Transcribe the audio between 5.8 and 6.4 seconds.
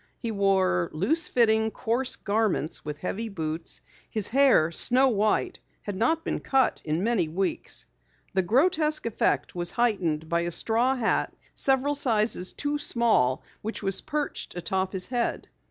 had not been